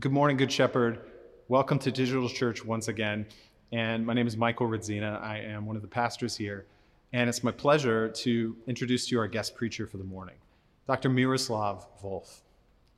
[0.00, 0.98] Good morning, Good Shepherd.
[1.46, 3.26] Welcome to Digital Church once again.
[3.70, 5.22] And my name is Michael Radzina.
[5.22, 6.66] I am one of the pastors here.
[7.12, 10.34] And it's my pleasure to introduce to you our guest preacher for the morning,
[10.88, 11.10] Dr.
[11.10, 12.40] Miroslav Volf.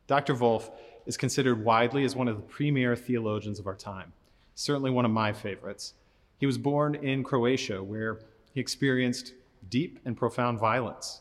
[0.06, 0.34] Dr.
[0.34, 0.70] Volf
[1.04, 4.14] is considered widely as one of the premier theologians of our time,
[4.54, 5.92] certainly one of my favorites.
[6.38, 8.20] He was born in Croatia, where
[8.54, 9.34] he experienced
[9.68, 11.20] deep and profound violence,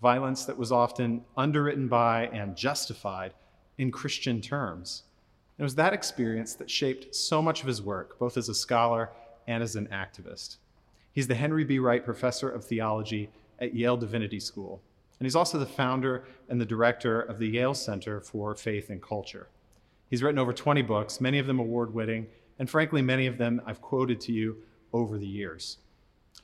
[0.00, 3.34] violence that was often underwritten by and justified
[3.76, 5.02] in Christian terms.
[5.58, 9.10] It was that experience that shaped so much of his work, both as a scholar
[9.46, 10.56] and as an activist.
[11.12, 11.78] He's the Henry B.
[11.78, 14.82] Wright Professor of Theology at Yale Divinity School,
[15.18, 19.00] and he's also the founder and the director of the Yale Center for Faith and
[19.00, 19.48] Culture.
[20.10, 22.26] He's written over 20 books, many of them award winning,
[22.58, 24.58] and frankly, many of them I've quoted to you
[24.92, 25.78] over the years.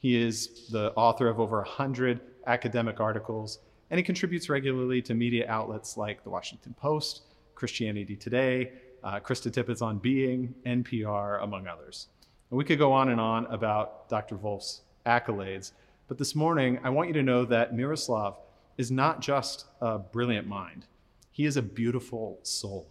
[0.01, 3.59] He is the author of over 100 academic articles,
[3.91, 7.25] and he contributes regularly to media outlets like the Washington Post,
[7.55, 8.73] Christianity Today,
[9.05, 12.09] uh, Krista Tippett's on Being, NPR, among others.
[12.51, 14.37] And we could go on and on about Dr.
[14.37, 15.73] Volf's accolades,
[16.09, 18.37] but this morning I want you to know that Miroslav
[18.77, 20.87] is not just a brilliant mind,
[21.31, 22.87] he is a beautiful soul.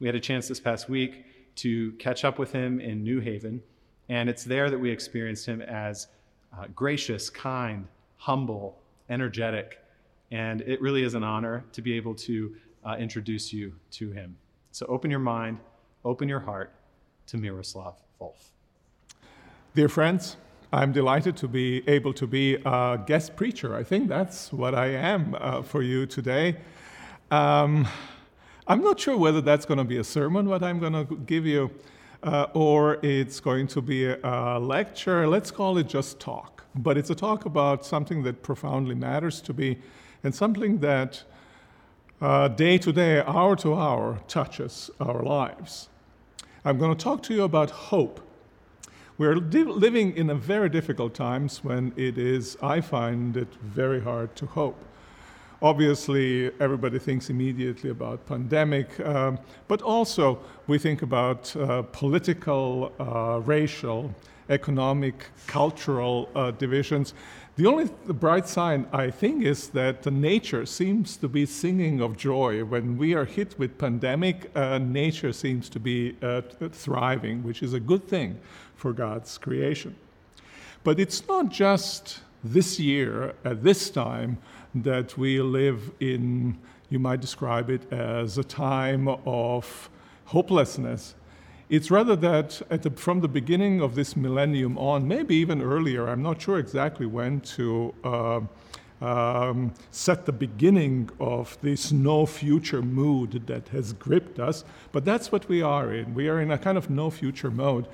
[0.00, 3.62] We had a chance this past week to catch up with him in New Haven,
[4.08, 6.08] and it's there that we experienced him as
[6.56, 8.78] uh, gracious, kind, humble,
[9.10, 9.78] energetic,
[10.30, 12.54] and it really is an honor to be able to
[12.84, 14.36] uh, introduce you to him.
[14.74, 15.58] So open your mind,
[16.04, 16.72] open your heart
[17.28, 18.50] to Miroslav Volf.
[19.76, 20.36] Dear friends,
[20.72, 23.76] I'm delighted to be able to be a guest preacher.
[23.76, 26.56] I think that's what I am uh, for you today.
[27.30, 27.86] Um,
[28.66, 31.46] I'm not sure whether that's going to be a sermon, what I'm going to give
[31.46, 31.70] you,
[32.24, 35.28] uh, or it's going to be a lecture.
[35.28, 36.64] Let's call it just talk.
[36.74, 39.78] But it's a talk about something that profoundly matters to me
[40.24, 41.22] and something that
[42.20, 45.88] day to day, hour to hour, touches our lives.
[46.64, 48.20] I'm going to talk to you about hope.
[49.18, 54.00] We're li- living in a very difficult times when it is, I find it very
[54.00, 54.82] hard to hope.
[55.62, 59.38] Obviously, everybody thinks immediately about pandemic, um,
[59.68, 64.12] but also we think about uh, political, uh, racial,
[64.50, 67.14] economic, cultural uh, divisions.
[67.56, 72.16] The only the bright sign, I think, is that nature seems to be singing of
[72.16, 72.64] joy.
[72.64, 77.72] When we are hit with pandemic, uh, nature seems to be uh, thriving, which is
[77.72, 78.40] a good thing
[78.74, 79.94] for God's creation.
[80.82, 84.38] But it's not just this year, at this time,
[84.74, 86.58] that we live in,
[86.90, 89.88] you might describe it as a time of
[90.24, 91.14] hopelessness
[91.68, 96.22] it's rather that the, from the beginning of this millennium on, maybe even earlier, I'm
[96.22, 98.40] not sure exactly when to uh,
[99.00, 105.32] um, set the beginning of this no future mood that has gripped us, but that's
[105.32, 106.14] what we are in.
[106.14, 107.86] We are in a kind of no future mode.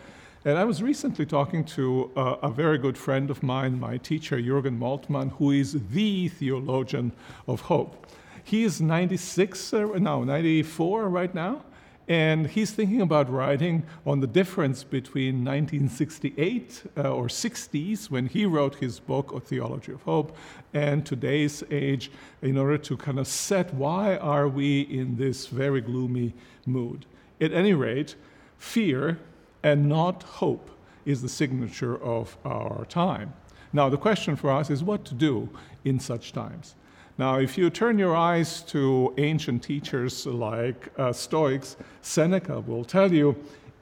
[0.45, 4.39] And I was recently talking to uh, a very good friend of mine, my teacher,
[4.39, 7.13] Jürgen Moltmann, who is the theologian
[7.47, 8.07] of hope.
[8.43, 11.63] He is 96, uh, no, 94 right now.
[12.11, 18.45] And he's thinking about writing on the difference between 1968 uh, or 60s, when he
[18.47, 20.37] wrote his book, A Theology of Hope,
[20.75, 22.11] and today's age,
[22.43, 26.35] in order to kind of set why are we in this very gloomy
[26.67, 27.07] mood.
[27.41, 28.17] At any rate,
[28.59, 29.21] fear
[29.63, 30.69] and not hope
[31.05, 33.35] is the signature of our time.
[33.73, 35.49] Now, the question for us is what to do
[35.85, 36.75] in such times.
[37.21, 43.13] Now, if you turn your eyes to ancient teachers like uh, Stoics, Seneca will tell
[43.13, 43.37] you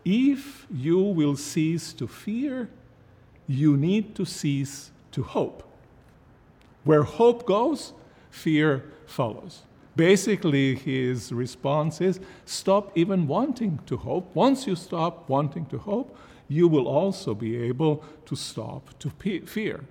[0.04, 2.68] if you will cease to fear,
[3.46, 5.62] you need to cease to hope.
[6.82, 7.92] Where hope goes,
[8.28, 9.62] fear follows.
[9.94, 14.34] Basically, his response is stop even wanting to hope.
[14.34, 16.18] Once you stop wanting to hope,
[16.48, 19.10] you will also be able to stop to
[19.46, 19.84] fear.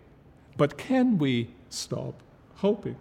[0.57, 2.21] But can we stop
[2.55, 2.97] hoping?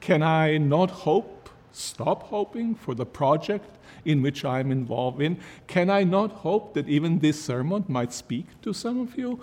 [0.00, 5.38] Can I not hope, stop hoping for the project in which I'm involved in?
[5.66, 9.40] Can I not hope that even this sermon might speak to some of you?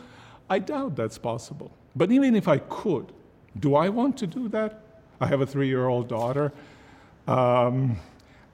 [0.50, 1.72] I doubt that's possible.
[1.96, 3.12] But even if I could,
[3.60, 4.82] do I want to do that?
[5.20, 6.52] I have a three year old daughter.
[7.28, 7.98] Um,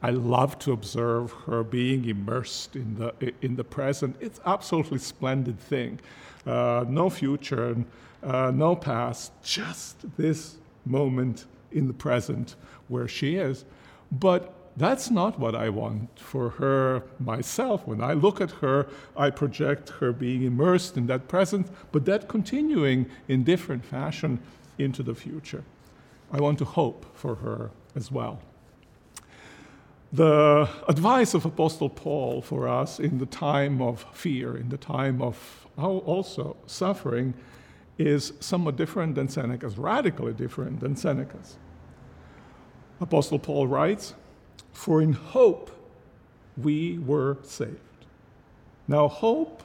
[0.02, 4.18] I love to observe her being immersed in the, in the present.
[4.20, 6.00] It's absolutely splendid thing.
[6.46, 7.78] Uh, no future,
[8.22, 12.56] uh, no past, just this moment in the present
[12.88, 13.66] where she is.
[14.12, 17.88] But that's not what I want for her myself.
[17.88, 22.28] When I look at her, I project her being immersed in that present, but that
[22.28, 24.40] continuing in different fashion
[24.78, 25.64] into the future.
[26.32, 28.40] I want to hope for her as well.
[30.12, 35.22] The advice of Apostle Paul for us in the time of fear, in the time
[35.22, 37.34] of also suffering,
[37.98, 41.58] is somewhat different than Seneca's, radically different than Seneca's.
[43.00, 44.14] Apostle Paul writes,
[44.72, 45.72] For in hope
[46.58, 47.80] we were saved.
[48.88, 49.64] Now, hope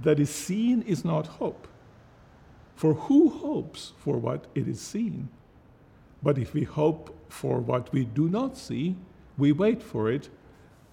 [0.00, 1.68] that is seen is not hope.
[2.74, 5.28] For who hopes for what it is seen?
[6.22, 8.96] But if we hope for what we do not see,
[9.36, 10.28] we wait for it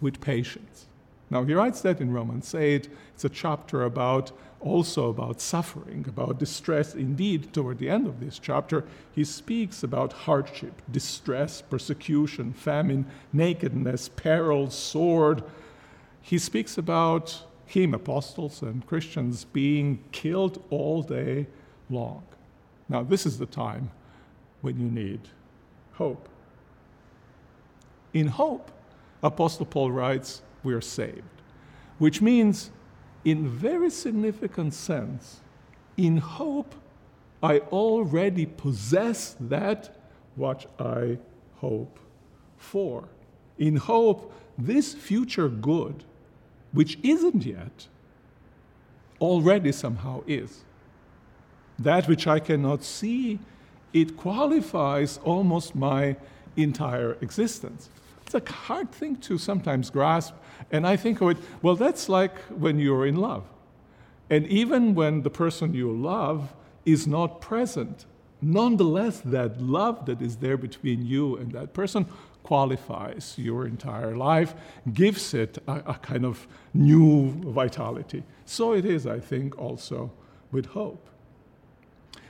[0.02, 0.88] with patience.
[1.30, 2.90] Now, he writes that in Romans 8.
[3.14, 6.96] It's a chapter about also about suffering, about distress.
[6.96, 14.10] Indeed, toward the end of this chapter, he speaks about hardship, distress, persecution, famine, nakedness,
[14.10, 15.44] peril, sword.
[16.22, 21.48] He speaks about him, apostles and Christians, being killed all day
[21.90, 22.24] long.
[22.90, 23.92] Now, this is the time
[24.62, 25.20] when you need
[25.94, 26.30] hope.
[28.14, 28.72] In hope,
[29.22, 31.42] Apostle Paul writes, we are saved,
[31.98, 32.72] which means
[33.26, 35.42] in very significant sense,
[35.98, 36.76] in hope,
[37.44, 39.96] I already possess that
[40.36, 41.18] what I
[41.56, 42.00] hope
[42.58, 43.10] for.
[43.58, 46.04] In hope, this future good,
[46.72, 47.88] which isn't yet,
[49.20, 50.64] already somehow is.
[51.80, 53.40] That which I cannot see,
[53.94, 56.16] it qualifies almost my
[56.56, 57.90] entire existence.
[58.28, 60.34] It's a hard thing to sometimes grasp.
[60.70, 63.46] And I think of it, well, that's like when you're in love.
[64.30, 66.54] And even when the person you love
[66.86, 68.06] is not present,
[68.42, 72.06] nonetheless, that love that is there between you and that person
[72.44, 74.56] qualifies your entire life,
[74.94, 78.24] gives it a, a kind of new vitality.
[78.44, 80.12] So it is, I think, also
[80.52, 81.08] with hope.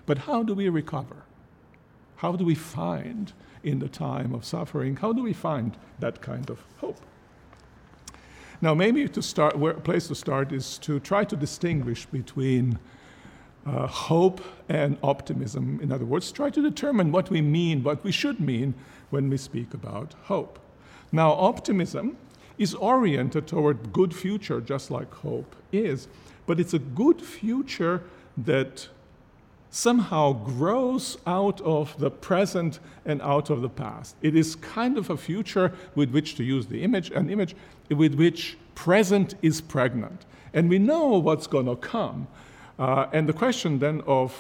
[0.06, 1.24] But how do we recover?
[2.18, 6.50] How do we find in the time of suffering, how do we find that kind
[6.50, 7.00] of hope?
[8.62, 12.80] Now, maybe to start, where, a place to start is to try to distinguish between
[13.66, 15.80] uh, hope and optimism.
[15.82, 18.74] In other words, try to determine what we mean, what we should mean
[19.10, 20.60] when we speak about hope.
[21.12, 22.18] Now, optimism
[22.58, 26.08] is oriented toward good future, just like hope is,
[26.46, 28.04] but it's a good future
[28.38, 28.88] that
[29.78, 34.16] somehow grows out of the present and out of the past.
[34.24, 37.56] It is kind of a future with which to use the image, an image
[37.90, 40.26] with which present is pregnant.
[40.52, 42.28] And we know what's going to come.
[42.80, 44.34] Uh, and the question then of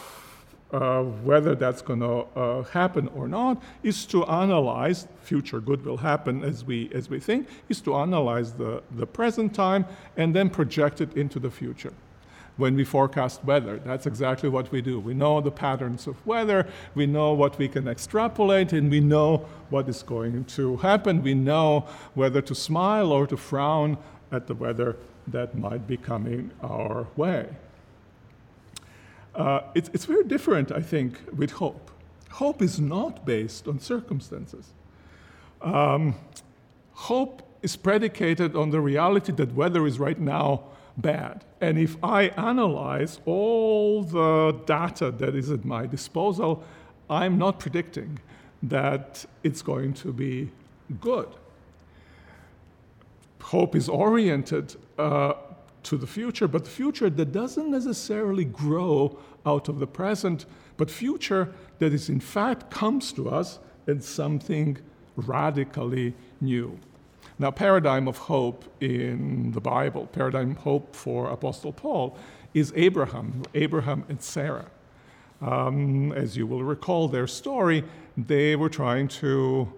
[0.71, 5.97] uh, whether that's going to uh, happen or not is to analyze future good will
[5.97, 9.85] happen as we as we think is to analyze the, the present time
[10.17, 11.93] and then project it into the future
[12.57, 13.80] when we forecast weather.
[13.80, 14.99] That's exactly what we do.
[14.99, 19.45] We know the patterns of weather, we know what we can extrapolate, and we know
[19.69, 21.23] what is going to happen.
[21.23, 23.97] We know whether to smile or to frown
[24.31, 24.97] at the weather
[25.28, 27.47] that might be coming our way.
[29.35, 31.92] Uh, it's, it's very different, I think, with hope.
[32.31, 34.73] Hope is not based on circumstances.
[35.61, 36.16] Um,
[36.94, 40.64] hope is predicated on the reality that weather is right now
[40.97, 41.45] bad.
[41.61, 46.64] And if I analyze all the data that is at my disposal,
[47.09, 48.19] I'm not predicting
[48.64, 50.49] that it's going to be
[50.99, 51.30] good.
[53.42, 55.33] Hope is oriented uh,
[55.83, 60.45] to the future, but the future that doesn't necessarily grow out of the present,
[60.76, 64.78] but future that is in fact comes to us in something
[65.16, 66.78] radically new.
[67.39, 72.17] Now, paradigm of hope in the Bible, paradigm hope for Apostle Paul,
[72.53, 74.71] is Abraham, Abraham and Sarah.
[75.41, 77.83] Um, as you will recall their story,
[78.17, 79.71] they were trying to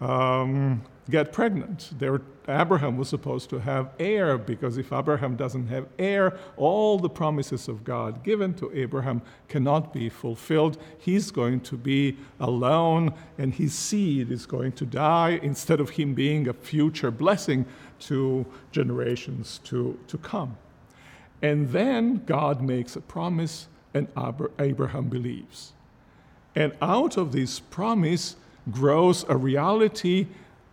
[0.00, 1.90] um, get pregnant.
[2.00, 7.08] Were, Abraham was supposed to have heir because if Abraham doesn't have heir, all the
[7.08, 10.78] promises of God given to Abraham cannot be fulfilled.
[10.98, 16.14] He's going to be alone and his seed is going to die instead of him
[16.14, 17.66] being a future blessing
[18.00, 20.56] to generations to, to come.
[21.42, 24.08] And then God makes a promise and
[24.58, 25.72] Abraham believes.
[26.54, 28.36] And out of this promise
[28.70, 30.26] grows a reality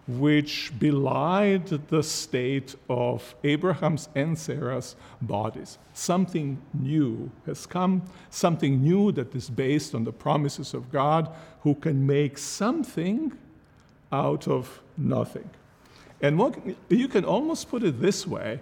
[0.07, 5.77] which belied the state of Abraham's and Sarah's bodies.
[5.93, 11.29] Something new has come, something new that is based on the promises of God,
[11.61, 13.33] who can make something
[14.11, 15.49] out of nothing.
[16.21, 16.57] And what,
[16.89, 18.61] you can almost put it this way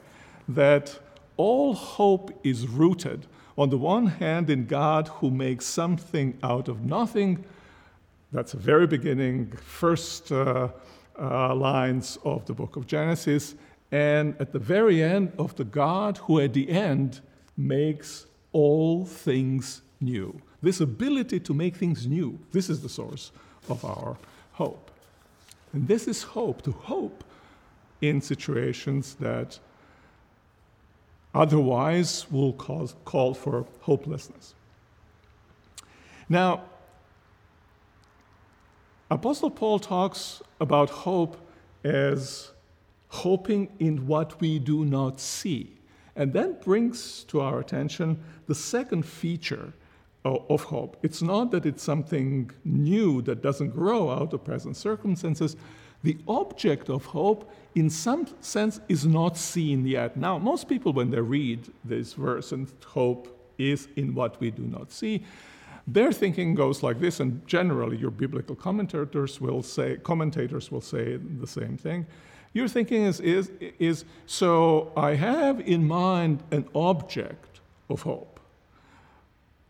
[0.50, 1.00] that
[1.38, 6.84] all hope is rooted, on the one hand, in God who makes something out of
[6.84, 7.46] nothing.
[8.32, 10.70] That's the very beginning, first uh,
[11.20, 13.56] uh, lines of the book of Genesis.
[13.92, 17.22] And at the very end, of the God who at the end
[17.56, 20.42] makes all things new.
[20.62, 23.32] This ability to make things new, this is the source
[23.70, 24.18] of our
[24.54, 24.92] hope.
[25.74, 27.24] And this is hope, to hope
[28.02, 29.60] in situations that
[31.34, 34.54] otherwise will cause, call for hopelessness.
[36.30, 36.64] Now,
[39.12, 41.38] Apostle Paul talks about hope
[41.84, 42.52] as
[43.10, 45.76] hoping in what we do not see.
[46.16, 49.74] And that brings to our attention the second feature
[50.24, 50.98] of hope.
[51.04, 55.56] It's not that it's something new that doesn't grow out of present circumstances.
[56.02, 60.18] The object of hope, in some sense, is not seen yet.
[60.18, 64.64] Now, most people, when they read this verse and hope is in what we do
[64.64, 65.24] not see,
[65.88, 71.18] their thinking goes like this, and generally your biblical commentators will say, commentators will say
[71.18, 72.06] the same thing.
[72.54, 78.40] Your thinking is, is, is so I have in mind an object of hope.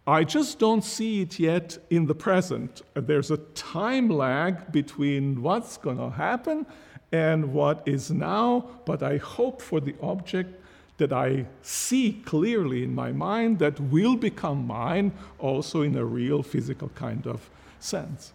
[0.07, 2.83] I just don't see it yet in the present.
[2.93, 6.67] There's a time lag between what's going to happen
[7.11, 10.61] and what is now, but I hope for the object
[10.97, 16.41] that I see clearly in my mind that will become mine also in a real
[16.41, 17.49] physical kind of
[17.79, 18.31] sense.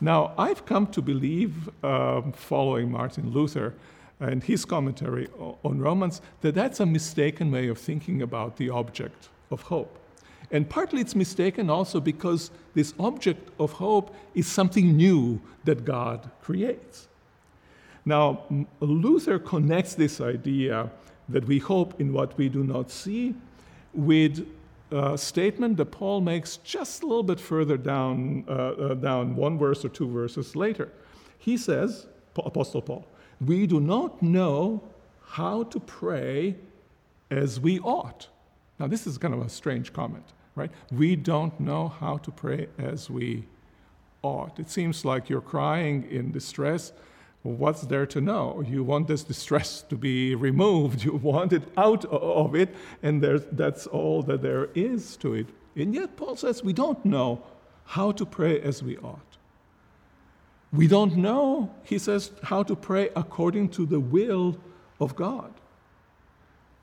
[0.00, 3.74] Now, I've come to believe, um, following Martin Luther
[4.20, 5.28] and his commentary
[5.62, 9.98] on Romans, that that's a mistaken way of thinking about the object of hope.
[10.50, 16.30] And partly it's mistaken also because this object of hope is something new that God
[16.42, 17.08] creates.
[18.04, 18.42] Now,
[18.80, 20.90] Luther connects this idea
[21.28, 23.34] that we hope in what we do not see,
[23.92, 24.46] with
[24.90, 29.58] a statement that Paul makes just a little bit further down, uh, uh, down one
[29.58, 30.90] verse or two verses later.
[31.38, 32.06] He says,
[32.36, 33.06] Apostle Paul,
[33.44, 34.82] we do not know
[35.24, 36.56] how to pray
[37.30, 38.28] as we ought.
[38.78, 40.70] Now, this is kind of a strange comment, right?
[40.92, 43.44] We don't know how to pray as we
[44.22, 44.58] ought.
[44.58, 46.92] It seems like you're crying in distress
[47.46, 48.62] what's there to know?
[48.66, 53.86] You want this distress to be removed, you want it out of it, and that's
[53.86, 55.46] all that there is to it.
[55.74, 57.42] And yet, Paul says we don't know
[57.84, 59.20] how to pray as we ought.
[60.72, 64.58] We don't know, he says, how to pray according to the will
[65.00, 65.52] of God.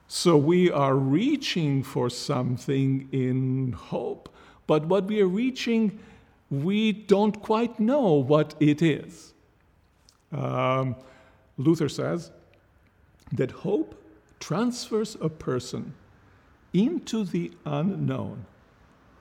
[0.08, 4.30] So we are reaching for something in hope,
[4.68, 6.00] but what we are reaching,
[6.50, 9.33] we don't quite know what it is.
[10.34, 10.96] Um,
[11.58, 12.32] Luther says
[13.32, 13.96] that hope
[14.40, 15.94] transfers a person
[16.74, 18.46] into the unknown,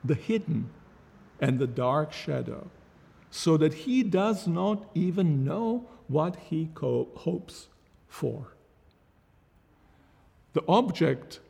[0.02, 0.71] the hidden,
[1.40, 2.71] and the dark shadow,
[3.31, 7.69] so that he does not even know what he co- hopes
[8.09, 8.49] for.
[10.54, 11.40] The object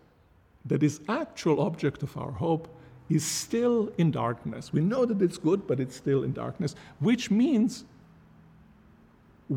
[0.65, 2.69] that is actual object of our hope
[3.11, 4.73] is still in darkness.
[4.73, 7.85] We know that it's good, but it's still in darkness, which means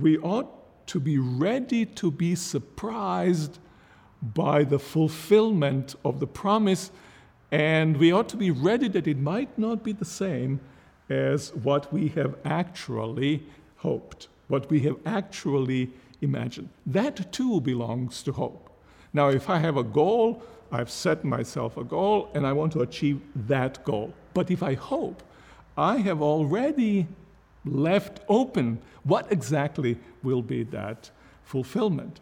[0.01, 3.59] we ought to be ready to be surprised
[4.21, 6.91] by the fulfillment of the promise,
[7.51, 10.59] and we ought to be ready that it might not be the same
[11.09, 13.43] as what we have actually
[13.77, 16.69] hoped, what we have actually imagined.
[16.85, 18.69] That too belongs to hope.
[19.13, 22.81] Now, if I have a goal, I've set myself a goal and I want to
[22.81, 24.13] achieve that goal.
[24.33, 25.23] But if I hope,
[25.77, 27.07] I have already
[27.65, 31.09] left open what exactly will be that
[31.43, 32.19] fulfillment.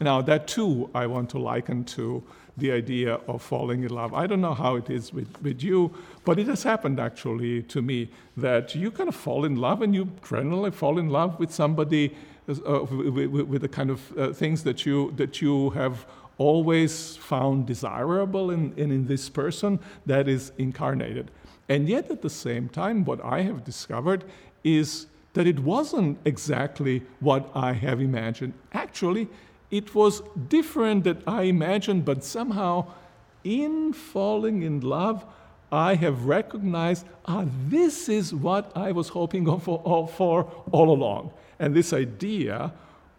[0.00, 2.22] Now, that too, I want to liken to
[2.56, 4.14] the idea of falling in love.
[4.14, 5.92] I don't know how it is with, with you,
[6.24, 9.94] but it has happened actually to me that you kind of fall in love and
[9.94, 12.14] you generally fall in love with somebody
[12.48, 16.04] uh, with, with, with, the kind of uh, things that you, that you have
[16.36, 21.30] always found desirable in, in, in this person that is incarnated.
[21.68, 24.24] And yet, at the same time, what I have discovered
[24.64, 28.54] is that it wasn't exactly what I have imagined.
[28.72, 29.28] Actually,
[29.70, 32.86] it was different that I imagined, but somehow,
[33.42, 35.24] in falling in love,
[35.70, 41.32] I have recognized, ah, this is what I was hoping for, for all along.
[41.58, 42.72] And this idea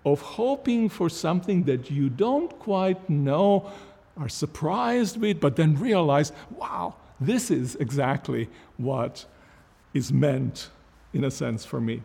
[0.06, 3.70] of hoping for something that you don't quite know,
[4.18, 8.48] are surprised with, but then realize, wow, this is exactly
[8.78, 9.26] what
[9.94, 10.70] is meant,
[11.16, 12.04] in a sense, for me.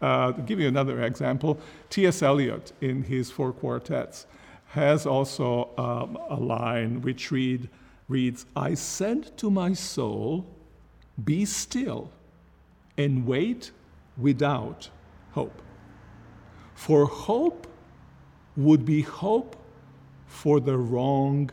[0.00, 1.58] Uh, to give you another example,
[1.90, 2.22] T.S.
[2.22, 4.26] Eliot, in his four quartets,
[4.68, 7.68] has also um, a line which read,
[8.08, 10.46] reads, I said to my soul,
[11.22, 12.10] Be still
[12.96, 13.70] and wait
[14.16, 14.88] without
[15.32, 15.62] hope.
[16.74, 17.66] For hope
[18.56, 19.56] would be hope
[20.26, 21.50] for the wrong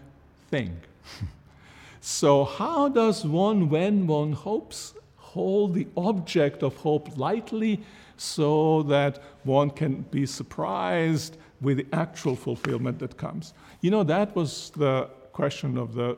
[0.49, 0.79] thing.
[1.99, 4.93] so, how does one, when one hopes,
[5.33, 7.81] hold the object of hope lightly
[8.17, 13.53] so that one can be surprised with the actual fulfillment that comes?
[13.81, 16.17] You know, that was the question of the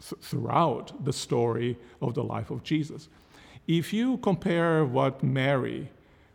[0.00, 3.08] th- throughout the story of the life of Jesus.
[3.66, 5.90] If you compare what Mary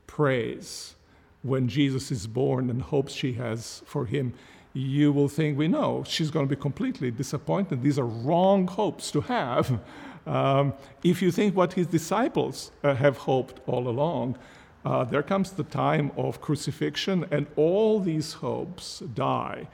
[0.05, 0.95] prays
[1.41, 4.33] when Jesus is born and hopes she has for him,
[4.73, 7.81] you will think we know she's going to be completely disappointed.
[7.81, 9.79] These are wrong hopes to have.
[10.25, 14.37] Um, if you think what his disciples uh, have hoped all along,
[14.85, 19.67] uh, there comes the time of crucifixion, and all these hopes die.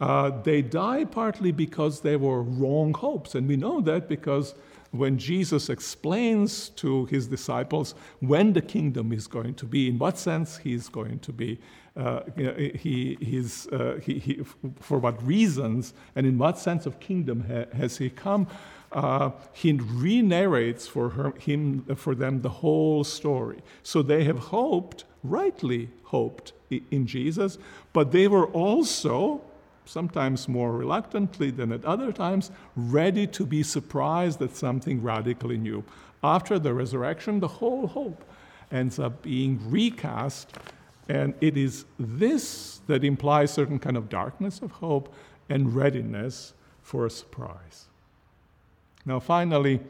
[0.00, 4.54] Uh, they die partly because they were wrong hopes, and we know that because
[4.90, 10.18] when Jesus explains to his disciples when the kingdom is going to be, in what
[10.18, 11.58] sense he's going to be,
[11.96, 14.42] uh, he, he's, uh, he, he,
[14.80, 18.46] for what reasons, and in what sense of kingdom ha- has he come,
[18.92, 23.60] uh, he re-narrates for him, for them the whole story.
[23.82, 26.52] So they have hoped, rightly hoped,
[26.90, 27.58] in Jesus,
[27.92, 29.40] but they were also
[29.84, 35.84] sometimes more reluctantly than at other times, ready to be surprised at something radically new.
[36.22, 38.24] After the resurrection, the whole hope
[38.72, 40.50] ends up being recast,
[41.08, 45.14] and it is this that implies certain kind of darkness of hope
[45.48, 47.86] and readiness for a surprise.
[49.06, 49.80] Now, finally,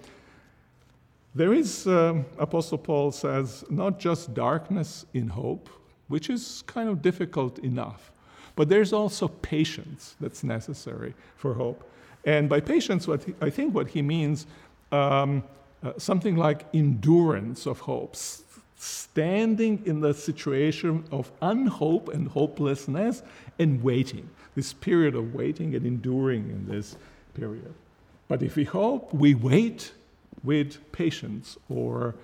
[1.34, 5.68] there is, um, Apostle Paul says, not just darkness in hope,
[6.06, 8.12] which is kind of difficult enough
[8.56, 11.88] but there's also patience that's necessary for hope.
[12.24, 14.46] And by patience, what he, I think what he means
[14.90, 15.44] um,
[15.84, 18.16] uh, something like endurance of hope,
[18.76, 23.22] standing in the situation of unhope and hopelessness
[23.58, 26.96] and waiting, this period of waiting and enduring in this
[27.34, 27.74] period.
[28.28, 29.92] But if we hope, we wait
[30.42, 32.14] with patience or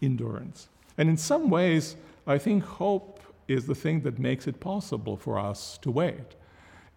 [0.00, 0.68] endurance.
[0.96, 5.38] And in some ways, I think hope is the thing that makes it possible for
[5.38, 6.36] us to wait.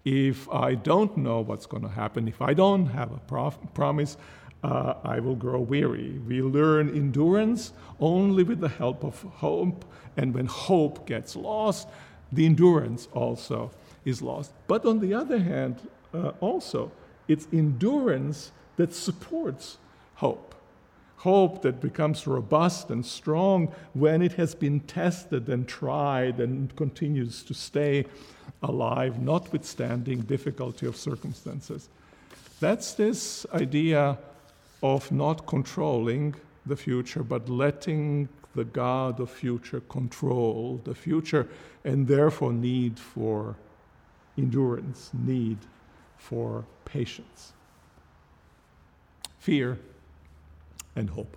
[0.03, 4.17] If I don't know what's going to happen, if I don't have a prof- promise,
[4.63, 6.19] uh, I will grow weary.
[6.27, 9.85] We learn endurance only with the help of hope,
[10.17, 11.87] and when hope gets lost,
[12.31, 13.71] the endurance also
[14.05, 14.51] is lost.
[14.67, 16.91] But on the other hand, uh, also,
[17.27, 19.77] it's endurance that supports
[20.15, 20.51] hope
[21.21, 27.43] hope that becomes robust and strong when it has been tested and tried and continues
[27.43, 28.03] to stay
[28.63, 31.89] alive, notwithstanding difficulty of circumstances.
[32.59, 34.17] That's this idea
[34.81, 36.33] of not controlling
[36.65, 41.47] the future, but letting the God of future control the future,
[41.85, 43.55] and therefore need for
[44.39, 45.59] endurance, need
[46.21, 47.53] for patience.
[49.39, 49.79] Fear
[50.95, 51.35] and hope.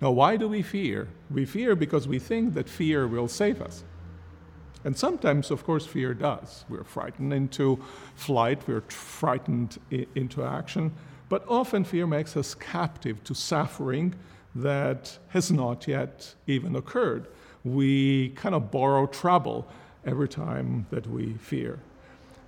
[0.00, 1.08] Now, why do we fear?
[1.30, 3.84] We fear because we think that fear will save us.
[4.84, 6.64] And sometimes, of course, fear does.
[6.68, 7.82] We're frightened into
[8.14, 10.92] flight, we're frightened I- into action,
[11.28, 14.14] but often fear makes us captive to suffering
[14.54, 17.26] that has not yet even occurred.
[17.64, 19.68] We kind of borrow trouble
[20.04, 21.80] every time that we fear.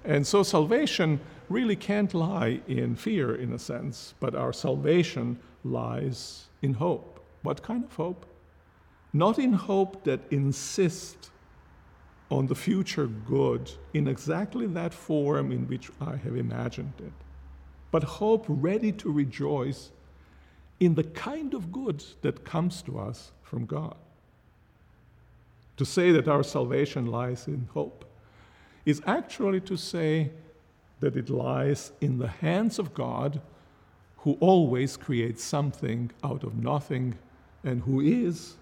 [0.04, 6.46] And so salvation really can't lie in fear, in a sense, but our salvation lies
[6.62, 7.24] in hope.
[7.42, 8.26] What kind of hope?
[9.12, 11.30] Not in hope that insists
[12.30, 17.12] on the future good in exactly that form in which I have imagined it,
[17.90, 19.90] but hope ready to rejoice
[20.78, 23.96] in the kind of good that comes to us from God.
[25.76, 28.04] To say that our salvation lies in hope
[28.84, 30.30] is actually to say
[31.00, 33.40] that it lies in the hands of God,
[34.18, 37.18] who always creates something out of nothing
[37.64, 38.56] and who is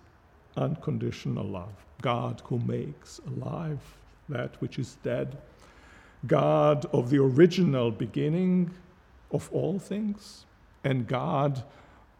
[0.57, 1.85] unconditional love.
[2.01, 3.81] God who makes alive
[4.29, 5.39] that which is dead.
[6.27, 8.71] God of the original beginning
[9.31, 10.45] of all things,
[10.85, 11.63] and God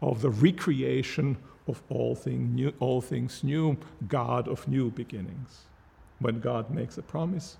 [0.01, 5.65] of the recreation of all, thing new, all things new, God of new beginnings.
[6.19, 7.57] When God makes a promise,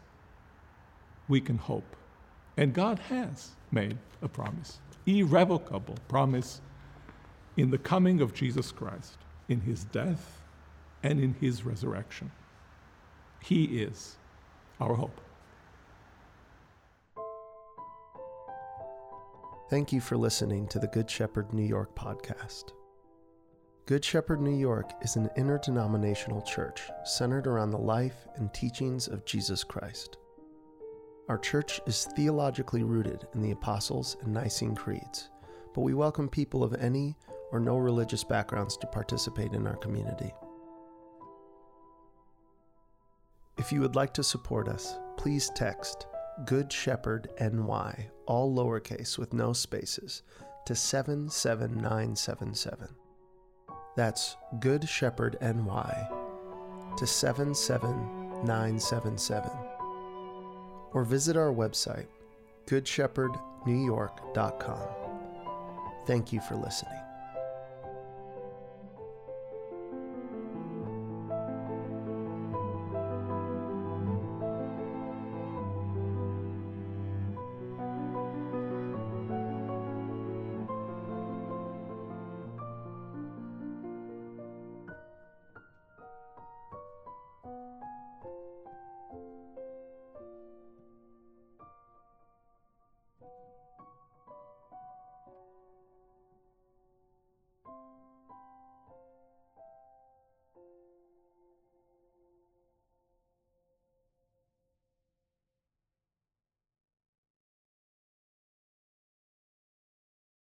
[1.29, 1.95] we can hope.
[2.57, 6.59] And God has made a promise, irrevocable promise
[7.55, 10.41] in the coming of Jesus Christ, in his death
[11.01, 12.31] and in his resurrection.
[13.41, 14.17] He is
[14.81, 15.21] our hope.
[19.69, 22.73] Thank you for listening to the Good Shepherd New York podcast.
[23.85, 29.25] Good Shepherd New York is an interdenominational church centered around the life and teachings of
[29.25, 30.17] Jesus Christ.
[31.29, 35.29] Our church is theologically rooted in the Apostles' and Nicene Creeds,
[35.75, 37.15] but we welcome people of any
[37.51, 40.33] or no religious backgrounds to participate in our community.
[43.59, 46.07] If you would like to support us, please text
[46.45, 50.23] Good Shepherd NY, all lowercase with no spaces,
[50.65, 52.87] to 77977.
[53.95, 56.09] That's Good Shepherd NY
[56.97, 59.68] to 77977.
[60.93, 62.07] Or visit our website,
[62.67, 64.87] goodshepherdnewyork.com.
[66.05, 66.98] Thank you for listening.